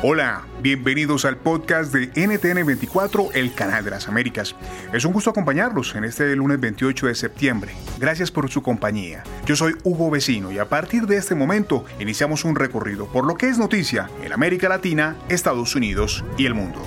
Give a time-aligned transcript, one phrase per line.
[0.00, 4.54] Hola, bienvenidos al podcast de NTN24, el canal de las Américas.
[4.92, 7.72] Es un gusto acompañarlos en este lunes 28 de septiembre.
[7.98, 9.24] Gracias por su compañía.
[9.44, 13.34] Yo soy Hugo Vecino y a partir de este momento iniciamos un recorrido por lo
[13.34, 16.80] que es noticia en América Latina, Estados Unidos y el mundo.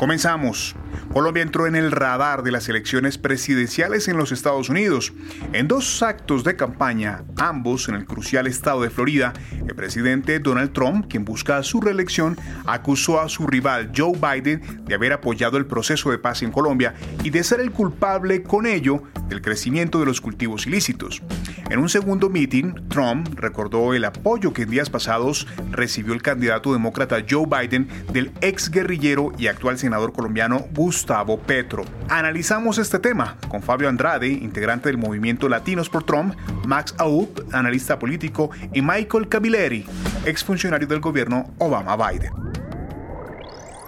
[0.00, 0.74] Comenzamos.
[1.12, 5.12] Colombia entró en el radar de las elecciones presidenciales en los Estados Unidos.
[5.52, 9.32] En dos actos de campaña, ambos en el crucial estado de Florida,
[9.66, 14.94] el presidente Donald Trump, quien busca su reelección, acusó a su rival Joe Biden de
[14.94, 16.94] haber apoyado el proceso de paz en Colombia
[17.24, 21.22] y de ser el culpable con ello del crecimiento de los cultivos ilícitos.
[21.70, 26.72] En un segundo meeting, Trump recordó el apoyo que en días pasados recibió el candidato
[26.72, 30.66] demócrata Joe Biden del ex guerrillero y actual senador colombiano
[31.00, 31.82] Gustavo Petro.
[32.10, 36.34] Analizamos este tema con Fabio Andrade, integrante del movimiento Latinos por Trump,
[36.66, 39.86] Max Aub, analista político, y Michael Camilleri,
[40.26, 42.32] exfuncionario del gobierno Obama-Biden.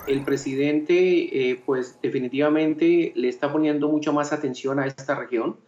[0.09, 5.59] El presidente, eh, pues definitivamente le está poniendo mucho más atención a esta región.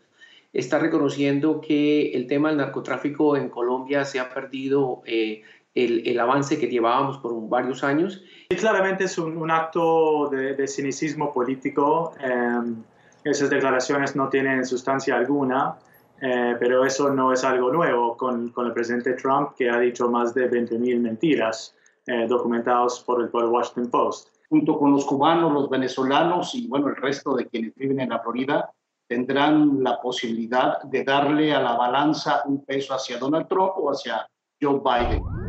[0.54, 5.42] Está reconociendo que el tema del narcotráfico en Colombia se ha perdido eh,
[5.74, 8.22] el, avance que llevábamos por varios años.
[8.48, 12.14] Y claramente es un, acto de, cynicismo político.
[12.20, 12.82] Em,
[13.24, 15.76] esas declaraciones no tienen sustancia alguna,
[16.20, 20.08] eh, pero eso no es algo nuevo con, con, el presidente Trump, que ha dicho
[20.08, 21.74] más de 20.000 mentiras
[22.06, 24.28] eh, documentados por el, por el Washington Post.
[24.50, 28.20] Junto con los cubanos, los venezolanos y bueno, el resto de quienes viven en la
[28.20, 28.70] Florida,
[29.08, 34.28] tendrán la posibilidad de darle a la balanza un peso hacia Donald Trump o hacia
[34.60, 35.43] Joe Biden.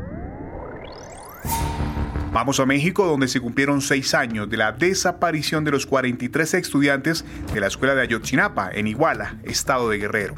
[2.35, 7.23] Vamos a México, donde se cumplieron seis años de la desaparición de los 43 estudiantes
[7.53, 10.35] de la escuela de Ayotzinapa, en Iguala, estado de Guerrero.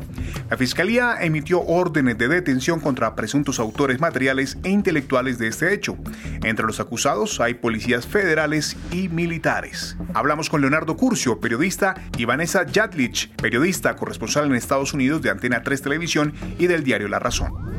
[0.48, 5.98] La fiscalía emitió órdenes de detención contra presuntos autores materiales e intelectuales de este hecho.
[6.44, 9.98] Entre los acusados hay policías federales y militares.
[10.14, 15.64] Hablamos con Leonardo Curcio, periodista, y Vanessa Jatlich, periodista corresponsal en Estados Unidos de Antena
[15.64, 17.77] 3 Televisión y del diario La Razón.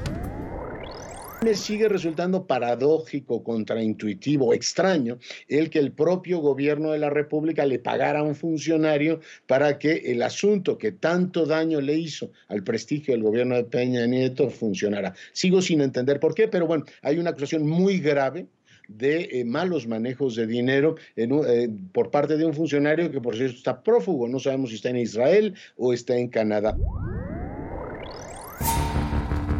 [1.44, 7.78] Me sigue resultando paradójico, contraintuitivo, extraño, el que el propio gobierno de la República le
[7.78, 13.14] pagara a un funcionario para que el asunto que tanto daño le hizo al prestigio
[13.14, 15.14] del gobierno de Peña Nieto funcionara.
[15.32, 18.48] Sigo sin entender por qué, pero bueno, hay una acusación muy grave
[18.88, 23.56] de eh, malos manejos de dinero eh, por parte de un funcionario que por cierto
[23.56, 26.76] está prófugo, no sabemos si está en Israel o está en Canadá.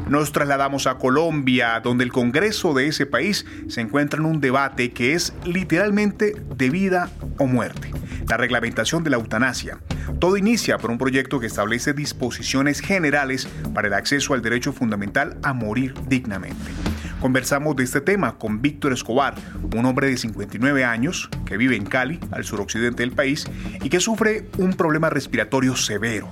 [0.09, 4.91] Nos trasladamos a Colombia, donde el Congreso de ese país se encuentra en un debate
[4.91, 7.91] que es literalmente de vida o muerte,
[8.27, 9.79] la reglamentación de la eutanasia.
[10.19, 15.37] Todo inicia por un proyecto que establece disposiciones generales para el acceso al derecho fundamental
[15.43, 16.88] a morir dignamente.
[17.21, 19.35] Conversamos de este tema con Víctor Escobar,
[19.77, 23.45] un hombre de 59 años que vive en Cali, al suroccidente del país,
[23.83, 26.29] y que sufre un problema respiratorio severo.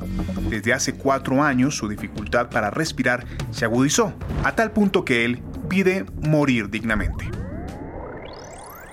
[0.49, 4.15] Desde hace cuatro años su dificultad para respirar se agudizó,
[4.45, 7.25] a tal punto que él pide morir dignamente.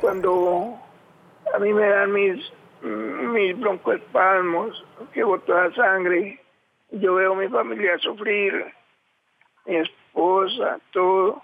[0.01, 0.75] Cuando
[1.53, 2.41] a mí me dan mis,
[2.81, 4.83] mis broncoespasmos,
[5.13, 6.41] que boto la sangre,
[6.89, 8.65] yo veo a mi familia sufrir,
[9.67, 11.43] mi esposa, todo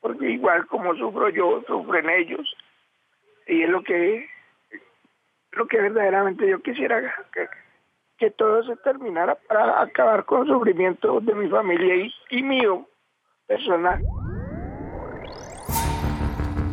[0.00, 2.56] porque igual como sufro yo, sufren ellos.
[3.46, 4.28] Y es lo que,
[5.52, 7.48] lo que verdaderamente yo quisiera que,
[8.18, 12.86] que todo se terminara para acabar con el sufrimiento de mi familia y, y mío
[13.46, 14.04] personal.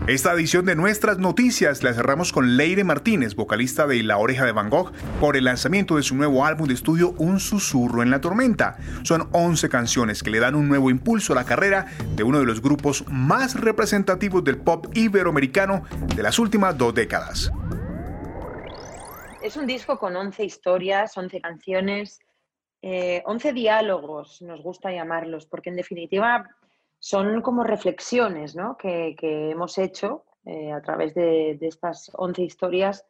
[0.08, 4.52] Esta edición de nuestras noticias la cerramos con Leire Martínez, vocalista de La Oreja de
[4.52, 8.22] Van Gogh, por el lanzamiento de su nuevo álbum de estudio Un susurro en la
[8.22, 8.78] tormenta.
[9.02, 12.46] Son 11 canciones que le dan un nuevo impulso a la carrera de uno de
[12.46, 15.86] los grupos más representativos del pop iberoamericano
[16.16, 17.52] de las últimas dos décadas.
[19.42, 22.20] Es un disco con 11 historias, 11 canciones,
[22.84, 26.48] 11 eh, diálogos, nos gusta llamarlos, porque en definitiva
[27.06, 29.16] son como reflexiones que,
[29.52, 33.06] hemos hecho eh, a través de, estas 11 historias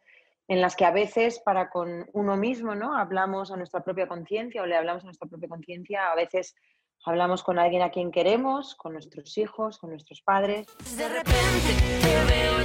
[0.50, 2.98] en las que a veces para con uno mismo ¿no?
[2.98, 6.58] hablamos a nuestra propia conciencia o le hablamos a nuestra propia conciencia, a veces
[7.06, 10.68] hablamos con alguien a quien queremos, con nuestros hijos, con nuestros padres.
[10.98, 11.72] De repente
[12.02, 12.65] te veo